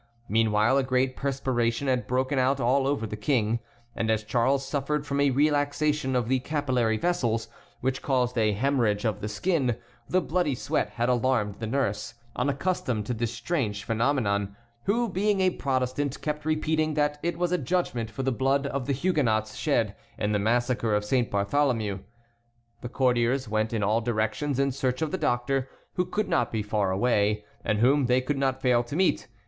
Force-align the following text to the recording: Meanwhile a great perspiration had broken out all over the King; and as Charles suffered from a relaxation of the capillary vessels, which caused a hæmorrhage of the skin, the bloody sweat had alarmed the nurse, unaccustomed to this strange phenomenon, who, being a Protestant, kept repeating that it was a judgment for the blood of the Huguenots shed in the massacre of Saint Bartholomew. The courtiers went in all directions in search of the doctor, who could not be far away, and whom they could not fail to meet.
Meanwhile 0.27 0.79
a 0.79 0.83
great 0.83 1.15
perspiration 1.15 1.87
had 1.87 2.07
broken 2.07 2.39
out 2.39 2.59
all 2.59 2.87
over 2.87 3.05
the 3.05 3.15
King; 3.15 3.59
and 3.95 4.09
as 4.09 4.23
Charles 4.23 4.67
suffered 4.67 5.05
from 5.05 5.19
a 5.21 5.29
relaxation 5.29 6.15
of 6.15 6.27
the 6.27 6.39
capillary 6.39 6.97
vessels, 6.97 7.49
which 7.81 8.01
caused 8.01 8.35
a 8.35 8.55
hæmorrhage 8.55 9.05
of 9.05 9.21
the 9.21 9.27
skin, 9.29 9.77
the 10.09 10.19
bloody 10.19 10.55
sweat 10.55 10.89
had 10.89 11.07
alarmed 11.07 11.57
the 11.59 11.67
nurse, 11.67 12.15
unaccustomed 12.35 13.05
to 13.05 13.13
this 13.13 13.31
strange 13.31 13.83
phenomenon, 13.83 14.55
who, 14.85 15.07
being 15.07 15.39
a 15.39 15.51
Protestant, 15.51 16.19
kept 16.23 16.45
repeating 16.45 16.95
that 16.95 17.19
it 17.21 17.37
was 17.37 17.51
a 17.51 17.57
judgment 17.59 18.09
for 18.09 18.23
the 18.23 18.31
blood 18.31 18.65
of 18.65 18.87
the 18.87 18.93
Huguenots 18.93 19.55
shed 19.55 19.95
in 20.17 20.31
the 20.31 20.39
massacre 20.39 20.95
of 20.95 21.05
Saint 21.05 21.29
Bartholomew. 21.29 21.99
The 22.81 22.89
courtiers 22.89 23.47
went 23.47 23.71
in 23.71 23.83
all 23.83 24.01
directions 24.01 24.57
in 24.57 24.71
search 24.71 25.03
of 25.03 25.11
the 25.11 25.19
doctor, 25.19 25.69
who 25.93 26.05
could 26.05 26.27
not 26.27 26.51
be 26.51 26.63
far 26.63 26.89
away, 26.89 27.45
and 27.63 27.77
whom 27.77 28.07
they 28.07 28.19
could 28.19 28.39
not 28.39 28.63
fail 28.63 28.81
to 28.85 28.95
meet. 28.95 29.27